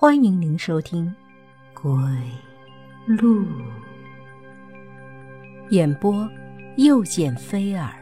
[0.00, 1.14] 欢迎您收听
[1.82, 1.92] 《鬼
[3.06, 3.44] 路》
[5.68, 6.26] 演播，
[6.78, 7.92] 又见菲儿。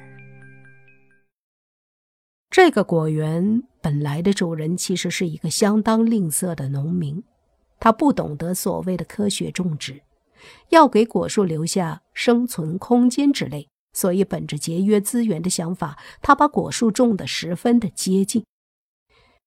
[2.51, 7.21] 这个果园本来的主人其实是一个相当吝啬的农民，
[7.81, 10.01] 他不懂得所谓的科学种植，
[10.69, 18.45] 要给果树留下生存空间之类，所以本着节约资源的想法，他把果树种得十分的接近。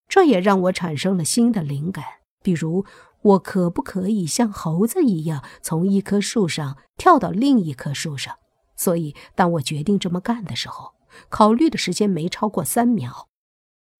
[0.10, 2.04] 这也让我产生了新的灵感。
[2.42, 2.86] 比如，
[3.22, 8.38] 我可不可以像猴子一样从一棵树上跳到另一棵树上？
[8.76, 10.94] 所以，当我决定这么干的时候，
[11.30, 13.28] 考虑的时间没超过三秒。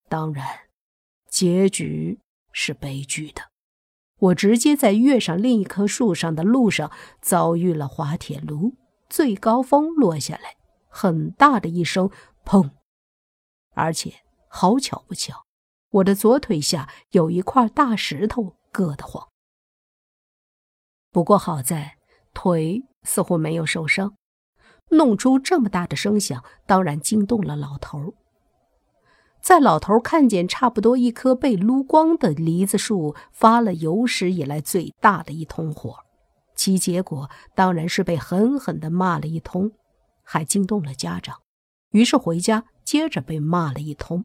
[0.08, 0.46] 当然，
[1.28, 2.18] 结局
[2.52, 3.42] 是悲剧的。
[4.18, 8.74] 我直接在跃上另一棵树上的路上遭遇了滑铁卢，
[9.08, 10.56] 最高峰落下来，
[10.88, 12.10] 很大的一声
[12.44, 12.70] “砰”，
[13.74, 14.14] 而且
[14.48, 15.44] 好巧不巧。
[15.92, 19.28] 我的左腿下有一块大石头，硌得慌。
[21.10, 21.98] 不过好在
[22.32, 24.14] 腿似乎没有受伤，
[24.90, 28.14] 弄出这么大的声响，当然惊动了老头。
[29.42, 35.98] 在老头看见差不多一棵被撸光的梨子树发了有史以来最大的一通火，
[36.54, 39.72] 其结果当然是被狠狠地骂了一通，
[40.22, 41.40] 还惊动了家长，
[41.90, 44.24] 于是回家接着被骂了一通。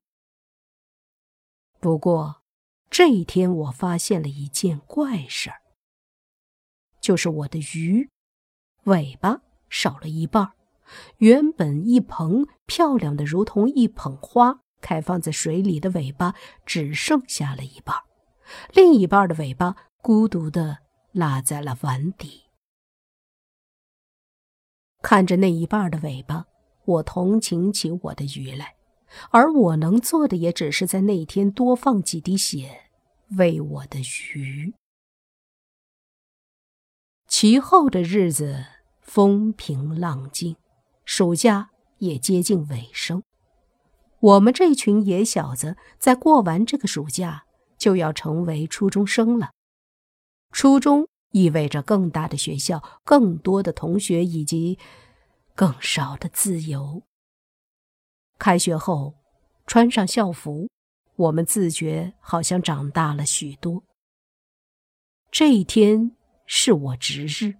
[1.87, 2.43] 不过，
[2.89, 5.61] 这一天我发现了一件怪事儿，
[6.99, 8.09] 就是我的鱼
[8.83, 10.51] 尾巴少了一半。
[11.19, 16.35] 原本一蓬漂亮的如同一捧花开放在水里的尾巴，
[16.65, 17.95] 只剩下了一半，
[18.73, 20.79] 另一半的尾巴孤独的
[21.13, 22.49] 落在了碗底。
[25.01, 26.47] 看着那一半的尾巴，
[26.83, 28.75] 我同情起我的鱼来。
[29.31, 32.89] 而我能做的也只是在那天多放几滴血，
[33.37, 33.99] 喂我的
[34.33, 34.73] 鱼。
[37.27, 38.65] 其后的日子
[39.01, 40.55] 风平浪静，
[41.05, 43.21] 暑假也接近尾声。
[44.19, 47.45] 我们这群野小子在过完这个暑假，
[47.77, 49.51] 就要成为初中生了。
[50.51, 54.79] 初中意味着更大的学校、更多的同学以及
[55.53, 57.03] 更少的自由。
[58.39, 59.15] 开学后，
[59.65, 60.69] 穿上校服，
[61.15, 63.83] 我们自觉好像长大了许多。
[65.31, 66.11] 这一天
[66.45, 67.55] 是我值日，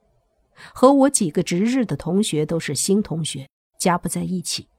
[0.73, 3.49] 和我几个值日的同学都是新同学，
[3.79, 4.69] 家不在一起，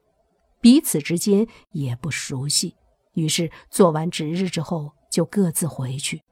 [0.61, 2.77] 彼此之间也不熟悉。
[3.15, 6.23] 于是做完值日之后，就各自回去。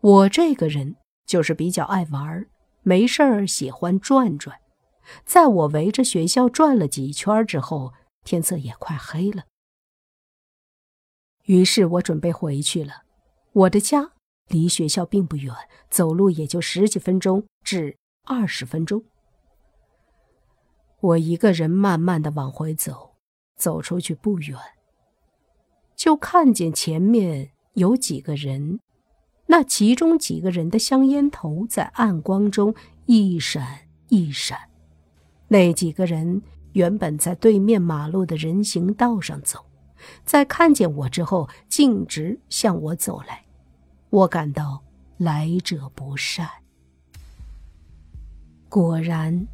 [0.00, 0.94] 我这个人
[1.26, 2.46] 就是比较爱玩，
[2.82, 4.56] 没事儿喜欢转转。
[5.24, 7.92] 在我围着学校转了几圈之后。
[8.28, 9.46] 天色也快黑了，
[11.46, 13.04] 于是我准备回去了。
[13.52, 14.12] 我的家
[14.48, 15.54] 离学校并不远，
[15.88, 17.96] 走路也就十几分钟至
[18.26, 19.02] 二十分钟。
[21.00, 23.14] 我一个人慢慢的往回走，
[23.56, 24.58] 走出去不远，
[25.96, 28.80] 就看见前面有几个人，
[29.46, 32.74] 那其中几个人的香烟头在暗光中
[33.06, 34.68] 一闪一闪，
[35.48, 36.42] 那几个人。
[36.72, 39.64] 原本在对面马路的人行道上走，
[40.24, 43.44] 在看见我之后，径直向我走来。
[44.10, 44.82] 我感到
[45.16, 46.48] 来者不善。
[48.68, 49.46] 果然，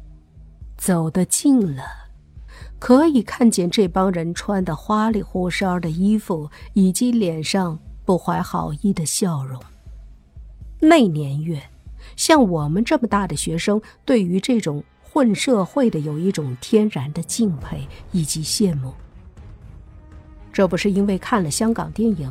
[0.77, 1.83] 走得近了，
[2.79, 9.61] 可以看见这帮人穿的花里胡哨的衣服，以及脸上不怀好意的笑容。
[10.81, 11.63] 那年月，
[12.15, 14.83] 像我们这么大的学生，对于这种。
[15.15, 18.93] 混社会的有一种天然的敬佩以及羡慕，
[20.51, 22.29] 这不是因为看了香港电影，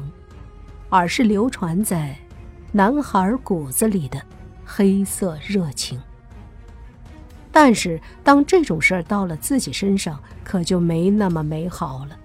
[0.90, 2.14] 而是流传在
[2.72, 4.20] 男孩骨子里的
[4.66, 5.98] 黑色热情。
[7.50, 12.18] 但是当这种事儿到了自己身上，可就没那么美好了。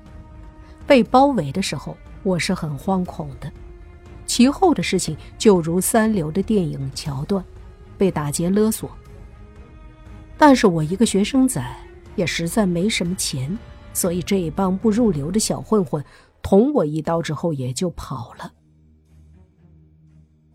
[0.86, 3.48] 被包围的时候，我是很惶恐的；
[4.26, 7.42] 其后的事情就如三流的电影桥段，
[7.98, 8.92] 被打劫勒索。
[10.40, 11.62] 但是我一个学生仔
[12.16, 13.56] 也实在没什么钱，
[13.94, 16.04] 所以这一帮不入流的小混混
[16.42, 18.54] 捅我一刀之后也就跑了。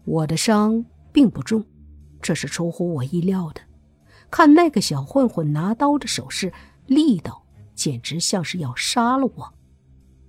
[0.06, 0.82] 我的伤
[1.12, 1.62] 并不重，
[2.22, 3.60] 这是出乎我意料的。
[4.31, 6.50] 看那个小混混拿刀的手势，
[6.86, 7.44] 力道
[7.75, 9.54] 简直像是要杀了我。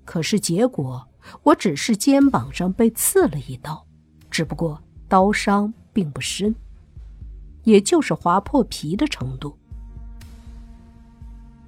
[0.04, 1.08] 可是结果，
[1.44, 3.88] 我只是肩膀上被刺了一刀，
[4.30, 6.54] 只不过刀伤并不深。
[7.66, 9.58] 也就是划破皮的程度。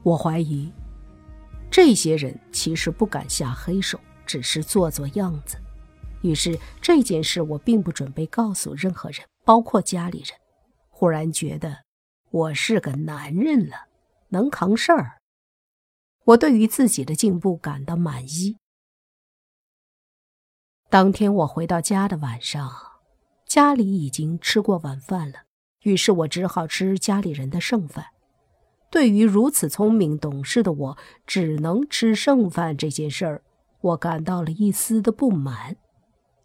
[0.03, 0.71] 我怀疑，
[1.69, 5.57] 这些人其实不敢下黑手，只是做做样子。
[6.21, 10.29] 于是这件事我并不准备告诉任何人，包括家里人。
[10.89, 11.83] 忽然觉得
[12.31, 13.87] 我是个男人了，
[14.29, 15.21] 能扛事儿。
[16.23, 18.57] 我对于自己的进步感到满意。
[20.89, 22.71] 当天我回到家的晚上，
[23.45, 25.43] 家里已经吃过晚饭了，
[25.87, 28.07] 于是我只好吃家里人的剩饭。
[28.91, 33.41] 对于如此聪明懂事的我只能吃剩饭这件事儿，
[33.79, 35.77] 我感到了一丝的不满。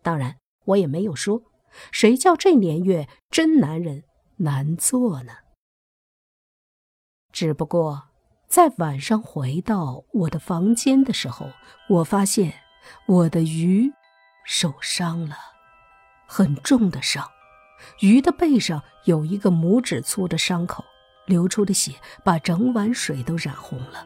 [0.00, 0.36] 当然，
[0.66, 1.42] 我也没有说，
[1.90, 4.04] 谁叫这年月真男人
[4.36, 5.32] 难做呢？
[7.32, 8.10] 只不过
[8.46, 11.48] 在晚上回到我的房间的时候，
[11.88, 12.54] 我发现
[13.08, 13.90] 我的鱼
[14.44, 15.36] 受伤了，
[16.28, 17.28] 很重的伤，
[18.00, 20.84] 鱼的背上有一个拇指粗的伤口。
[21.26, 21.92] 流出的血
[22.24, 24.04] 把整碗水都染红了，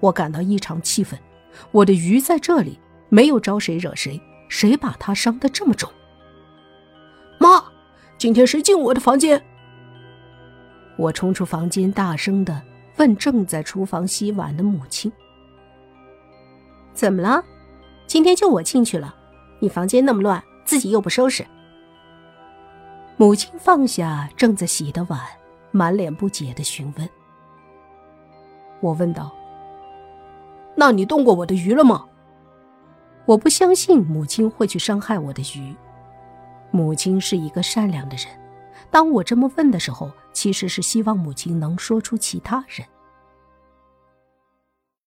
[0.00, 1.20] 我感到异常气愤。
[1.70, 2.80] 我的鱼在这里
[3.10, 4.18] 没有招谁惹谁，
[4.48, 5.92] 谁把它伤得这么重？
[7.38, 7.62] 妈，
[8.16, 9.44] 今天谁进我的房间？
[10.96, 12.62] 我冲出房间，大声的
[12.96, 15.12] 问正在厨房洗碗的母亲
[16.94, 17.44] ：“怎么了？
[18.06, 19.14] 今天就我进去了，
[19.60, 21.46] 你房间那么乱，自己又不收拾。”
[23.16, 25.20] 母亲放下正在洗的碗。
[25.72, 27.06] 满脸不解的询问，
[28.80, 29.30] 我问道
[30.74, 32.06] ：“那你动过我的鱼了吗？”
[33.26, 35.76] 我不相信母亲会去伤害我的鱼。
[36.70, 38.26] 母亲是一个善良的人。
[38.90, 42.86] 当我这么问的时候，其实是希望母亲能说出其他人。